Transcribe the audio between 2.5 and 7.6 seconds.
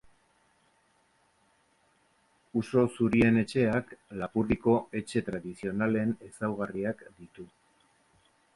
Uso zurien etxeak Lapurdiko etxe tradizionalen ezaugarriak ditu.